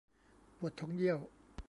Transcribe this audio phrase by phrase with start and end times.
[0.57, 1.19] ปวดท้องเยี่ยว